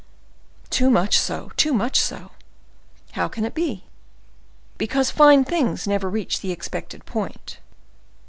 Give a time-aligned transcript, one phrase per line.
[0.71, 2.31] "Too much so—too much so."
[3.11, 3.83] "How can that be?"
[4.79, 7.59] "Because fine things never reach the expected point."